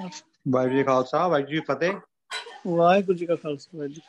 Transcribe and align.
ਵਾਹਿਗੁਰੂ 0.00 0.76
ਜੀ 0.76 0.82
ਖਾਲਸਾ 0.84 1.26
ਵਾਹਿਗੁਰੂ 1.28 1.52
ਜੀ 1.52 1.60
ਫਤਿਹ। 1.60 1.92
ਵਾਹਿਗੁਰੂ 2.66 3.18
ਜੀ 3.18 3.26
ਕਾ 3.26 3.36
ਖਾਲਸਾ 3.36 3.78
ਵਾਹਿਗੁਰੂ 3.78 3.94
ਜੀ 3.94 4.00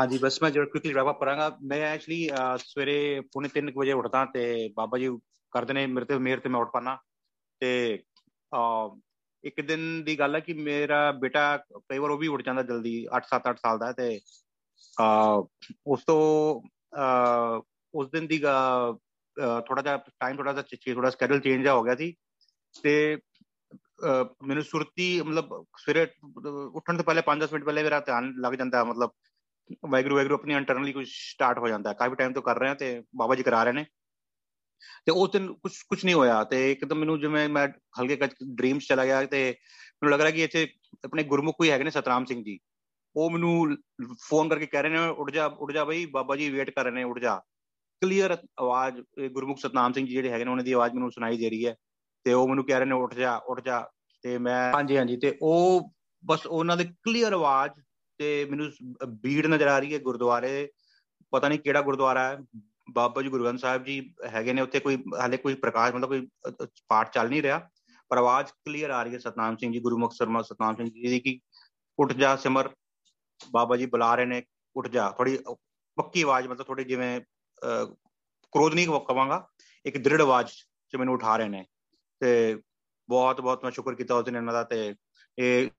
ਹਾਂਜੀ 0.00 0.18
ਬਸ 0.18 0.42
ਮੈਂ 0.42 0.50
ਜਰਾ 0.50 0.64
ਕੁਇਕਲੀ 0.64 0.94
ਰੈਪ 0.94 1.08
ਅਪ 1.10 1.20
ਕਰਾਂਗਾ। 1.20 1.56
ਮੈਂ 1.62 1.78
ਐਕਚੁਅਲੀ 1.86 2.28
ਸਵੇਰੇ 2.58 3.20
ਪੌਣੇ 3.32 3.48
3 3.56 3.70
ਵਜੇ 3.76 3.92
ਉੱਠਦਾ 3.92 4.24
ਤੇ 4.34 4.44
ਬਾਬਾ 4.76 4.98
ਜੀ 4.98 5.08
ਕਰਦੇ 5.52 5.74
ਨੇ 5.74 5.86
ਮੇਰੇ 5.86 6.06
ਤੇ 6.06 6.18
ਮੇਰ 6.18 6.40
ਤੇ 6.40 6.48
ਮੈਂ 6.48 6.60
ਉੱਠ 6.60 6.70
ਪਾਣਾ 6.70 6.96
ਤੇ 7.60 8.02
ਇੱਕ 9.44 9.60
ਦਿਨ 9.60 10.04
ਦੀ 10.04 10.18
ਗੱਲ 10.18 10.34
ਹੈ 10.34 10.40
ਕਿ 10.40 10.52
ਮੇਰਾ 10.52 11.12
ਬੇਟਾ 11.12 11.56
ਕਈ 11.78 11.98
ਵਾਰ 11.98 12.10
ਉਹ 12.10 12.18
ਵੀ 12.18 12.28
ਉੱਠ 12.28 12.42
ਜਾਂਦਾ 12.42 12.62
ਜਲਦੀ 12.62 12.94
8 13.18 13.20
7 13.30 13.50
8 13.50 13.54
ਸਾਲ 13.62 13.78
ਦਾ 13.78 13.92
ਤੇ 13.92 14.20
ਉਸ 15.86 16.04
ਤੋਂ 16.06 16.22
ਉਸ 17.94 18.10
ਦਿਨ 18.10 18.26
ਦੀ 18.26 18.38
ਥੋੜਾ 18.38 19.82
ਜਿਹਾ 19.82 19.96
ਟਾਈਮ 19.96 20.36
ਥੋੜਾ 20.36 20.52
ਜਿਹਾ 20.52 20.94
ਥੋੜਾ 20.94 21.10
ਸਕੇਡਿਊਲ 21.10 21.40
ਚੇਂਜ 21.40 21.68
ਹੋ 21.68 21.82
ਗਿਆ 21.82 21.94
ਸੀ। 21.94 22.14
ਤੇ 22.82 23.18
ਮੈਨੂੰ 24.46 24.62
ਸੁਰਤੀ 24.64 25.20
ਮਤਲਬ 25.22 25.64
ਸਵੇਰੇ 25.78 26.06
ਉੱਠਣ 26.74 26.96
ਤੋਂ 26.96 27.04
ਪਹਿਲੇ 27.04 27.22
5-10 27.26 27.52
ਮਿੰਟ 27.52 27.64
ਪਹਿਲੇ 27.64 27.82
ਮੇਰਾ 27.82 28.00
ਧਿਆਨ 28.00 28.32
ਲੱਗ 28.40 28.52
ਜਾਂਦਾ 28.52 28.78
ਹੈ, 28.78 28.84
ਮਤਲਬ 28.84 29.10
ਵਾਹਿਗੁਰੂ 29.90 30.14
ਵਾਹਿਗੁਰੂ 30.14 30.34
ਆਪਣੀ 30.34 30.54
ਇੰਟਰਨਲੀ 30.54 30.92
ਕੁਝ 30.92 31.06
ਸਟਾਰਟ 31.08 31.58
ਹੋ 31.58 31.68
ਜਾਂਦਾ। 31.68 31.90
ਹੈ। 31.90 31.94
ਕਾਫੀ 31.94 32.14
ਟਾਈਮ 32.14 32.32
ਤੋਂ 32.32 32.42
ਕਰ 32.42 32.58
ਰਹੇ 32.58 32.68
ਹਾਂ 32.68 32.74
ਤੇ 32.74 33.02
ਬਾਬਾ 33.16 33.34
ਜੀ 33.34 33.42
ਕਰਾ 33.42 33.62
ਰਹੇ 33.64 33.72
ਨੇ। 33.72 33.84
ਤੇ 35.06 35.12
ਉਸ 35.12 35.30
ਦਿਨ 35.30 35.52
ਕੁਝ 35.52 35.72
ਕੁਝ 35.88 36.04
ਨਹੀਂ 36.04 36.14
ਹੋਇਆ 36.14 36.42
ਤੇ 36.44 36.70
ਇੱਕਦਮ 36.72 36.98
ਮੈਨੂੰ 36.98 37.18
ਜਿਵੇਂ 37.20 37.48
ਮੈਂ 37.48 37.68
ਹਲਕੇ 38.00 38.16
ਕੱਚ 38.16 38.34
ਡ੍ਰੀਮਸ 38.54 38.86
ਚਲਾ 38.88 39.04
ਗਿਆ 39.04 39.24
ਤੇ 39.26 39.42
ਮੈਨੂੰ 40.02 40.10
ਲੱਗ 40.12 40.20
ਰਿਹਾ 40.20 40.30
ਕਿ 40.30 40.44
ਇੱਥੇ 40.44 40.66
ਆਪਣੇ 41.04 41.22
ਗੁਰਮੁਖ 41.22 41.56
ਕੋਈ 41.58 41.70
ਹੈਗੇ 41.70 41.84
ਨੇ 41.84 41.90
ਸਤਰਾਮ 41.90 42.24
ਸਿੰਘ 42.24 42.42
ਜੀ। 42.44 42.58
ਉਹ 43.16 43.30
ਮੈਨੂੰ 43.30 43.76
ਫੋਨ 44.28 44.48
ਕਰਕੇ 44.48 44.66
ਕਹਿ 44.66 44.82
ਰਹੇ 44.82 44.90
ਨੇ 44.90 45.06
ਉੱਠ 45.08 45.30
ਜਾ 45.30 45.46
ਉੱਠ 45.46 45.72
ਜਾ 45.72 45.84
ਬਈ 45.84 46.06
ਬਾਬਾ 46.06 46.36
ਜੀ 46.36 46.50
ਵੇਟ 46.50 46.70
ਕਰ 46.70 46.84
ਰਹੇ 46.84 46.92
ਨੇ 46.92 47.02
ਉੱਠ 47.04 47.18
ਜਾ। 47.18 47.40
ਕਲੀਅਰ 48.02 48.36
ਆਵਾਜ਼ 48.60 49.00
ਇਹ 49.18 49.30
ਗੁਰਮੁਖ 49.30 49.58
ਸਤਨਾਮ 49.58 49.92
ਸਿੰਘ 49.92 50.06
ਜੀ 50.06 50.12
ਜਿਹੜੇ 50.12 50.30
ਹੈਗੇ 50.30 50.44
ਨੇ 50.44 50.50
ਉਹਨਾਂ 50.50 50.64
ਦੀ 50.64 50.72
ਆਵਾਜ਼ 50.72 50.94
ਮੈਨੂੰ 50.94 51.10
ਸੁਣਾਈ 51.12 51.38
ਦੇ 51.38 51.50
ਰਹੀ 51.50 51.66
ਹੈ। 51.66 51.74
ਤੇ 52.24 52.32
ਉਹ 52.32 52.48
ਮੈਨੂੰ 52.48 52.64
ਕਹਿ 52.66 52.78
ਰਹੇ 52.78 52.86
ਨੇ 52.86 52.94
ਉੱਠ 52.94 53.14
ਜਾ 53.14 53.36
ਉੱਠ 53.36 53.60
ਜਾ। 53.60 53.88
ਤੇ 54.22 54.38
ਮੈਂ 54.38 54.72
ਹਾਂਜੀ 54.74 54.96
ਹਾਂਜੀ। 54.96 55.16
ਤੇ 55.16 55.38
ਉਹ 55.42 55.92
ਬਸ 56.26 56.46
ਉਹਨਾਂ 56.46 56.76
ਦੇ 56.76 56.84
ਕਲੀਅਰ 56.84 57.32
ਆਵਾਜ਼ 57.32 57.80
ਤੇ 58.18 58.44
ਮੈਨੂੰ 58.44 58.70
ਭੀੜ 59.22 59.46
ਨਜ਼ਰ 59.46 59.66
ਆ 59.66 59.78
ਰਹੀ 59.78 59.94
ਹੈ 59.94 59.98
ਗੁਰਦੁਆਰੇ। 59.98 60.70
ਪਤਾ 61.30 61.48
ਨਹੀਂ 61.48 61.58
ਕਿਹੜਾ 61.58 61.82
ਗੁਰਦੁਆਰਾ 61.82 62.28
ਹੈ। 62.28 62.38
ਬਾਬਾ 62.90 63.22
ਜੀ 63.22 63.28
ਗੁਰੂ 63.28 63.44
ਗ੍ਰੰਥ 63.44 63.58
ਸਾਹਿਬ 63.58 63.84
ਜੀ 63.84 64.14
ਹੈਗੇ 64.26 64.52
ਨੇ। 64.52 64.62
ਉੱਥੇ 64.62 64.80
ਕੋਈ 64.80 65.04
ਹਾਲੇ 65.20 65.36
ਕੋਈ 65.36 65.54
ਪ੍ਰਕਾਸ਼ 65.54 65.94
ਮਤਲਬ 65.94 66.08
ਕੋਈ 66.08 66.26
ਅ, 66.26 66.50
ਅ, 66.62 66.66
ਪਾਠ 66.88 67.14
ਚੱਲ 67.14 67.28
ਨਹੀਂ 67.28 67.42
ਰਿਹਾ। 67.42 67.70
ਪਰ 68.08 68.18
ਆਵਾਜ਼ 68.18 68.48
ਕਲੀਅਰ 68.48 68.90
ਆ 68.90 69.02
ਰਹੀ 69.02 69.12
ਹੈ 69.12 69.18
ਸਤਨਾਮ 69.18 69.56
ਸਿੰਘ 69.56 69.72
ਜੀ 69.72 69.80
ਗੁਰਮੁਖ 69.80 70.12
ਸਰਮਾ 70.12 70.42
ਸਤਨਾਮ 70.42 70.76
ਸਿੰਘ 70.76 70.86
ਜੀ 70.86 71.08
ਦੀ 71.08 71.20
ਕਿ 71.20 71.40
ਉੱਠ 71.98 72.12
ਜਾ 72.12 72.36
ਸਿਮਰ। 72.36 72.70
ਬਾਬਾ 73.50 73.76
ਜੀ 73.76 73.86
ਬੁਲਾ 73.86 74.14
ਰਹੇ 74.14 74.24
ਨੇ 74.24 74.42
ਉੱਠ 74.76 74.88
ਜਾ। 74.88 75.10
ਥੋੜੀ 75.10 75.38
ਪੱਕੀ 75.96 76.22
ਆਵਾਜ਼ 76.22 76.48
ਮਤਲਬ 76.48 76.66
ਥੋੜੀ 76.66 76.84
ਜਿਵੇਂ 76.84 77.20
ਅ, 77.20 77.84
ਕ੍ਰੋਧ 78.52 78.74
ਨਹੀਂ 78.74 78.86
ਕਵਾਂਗਾ। 78.86 79.48
ਇੱਕ 79.86 79.98
ਦ੍ਰਿੜ 79.98 80.22
ਆਵਾਜ਼ 80.22 80.48
ਚ 80.92 80.96
ਮੈਨੂੰ 80.96 81.14
ਉਠਾ 81.14 81.36
ਰਹੇ 81.36 81.48
ਨੇ। 81.48 81.66
ਤੇ 82.20 82.62
ਬਹੁਤ 83.08 83.40
ਬਹੁਤ 83.40 83.64
ਮੈਂ 83.64 83.72
ਸ਼ੁਕਰ 83.72 83.94
ਕੀਤਾ 83.94 84.14
ਉਸ 84.14 84.24
ਦਿਨ 84.24 84.36
ਇਹਨਾਂ 84.36 84.52
ਦਾ 84.52 84.64
ਤੇ 84.64 84.94
ਇਹ 85.38 85.70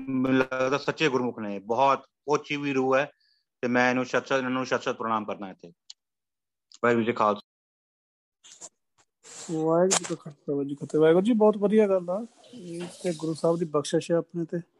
ਮੈਨੂੰ 0.00 0.38
ਲੱਗਦਾ 0.38 0.78
ਸੱਚੇ 0.78 1.08
ਗੁਰਮੁਖ 1.08 1.38
ਨੇ, 1.38 1.58
ਬਹੁਤ 1.58 2.06
ਉੱਚੀ 2.28 2.56
ਵੀ 2.56 2.72
ਰੂਹ 2.72 2.96
ਹੈ 2.96 3.12
ਤੇ 3.62 3.68
ਮੈਂ 3.68 3.90
ਇਹਨੂੰ 3.90 4.04
ਸ਼ਤ 4.04 4.26
ਸ਼ਤ, 4.26 4.32
ਇਹਨਾਂ 4.32 4.50
ਨੂੰ 4.50 4.66
ਸ਼ਤ 4.66 4.82
ਸ਼ਤ 4.82 4.96
ਪ੍ਰਣਾਮ 4.96 5.24
ਕਰਨਾ 5.24 5.50
ਇੱਥੇ। 5.50 5.72
ਵਾਹਿਗੁਰੂ 6.84 7.04
ਜੀ 7.04 7.12
ਕਾ 7.12 7.24
ਖਾਲਸਾ। 7.24 7.40
ਵਾਹਿਗੁਰੂ 9.50 9.98
ਜੀ 9.98 10.04
ਕਾ 10.04 10.14
ਖਾਲਸਾ, 10.14 10.52
ਵਾਹਿਗੁਰੂ 10.52 10.68
ਜੀ 10.68 10.74
ਕੀ 10.74 10.86
ਫਤਿਹ। 10.86 11.00
ਵਾਹਿਗੁਰੂ 11.00 11.24
ਜੀ, 11.24 11.32
ਬਹੁਤ 11.32 11.56
ਵਧੀਆ 11.56 11.88
ਗੱਲ 11.88 12.10
ਆ। 12.10 12.26
ਇਹ 12.54 12.82
ਤੇ 13.02 13.12
ਗੁਰੂ 13.16 13.34
ਸਾਹਿਬ 13.34 13.58
ਦੀ 13.58 13.64
ਬਖਸ਼ਿਸ਼ 13.64 14.10
ਹੈ 14.10 14.16
ਆਪਣੇ 14.16 14.44
ਤੇ। 14.44 14.73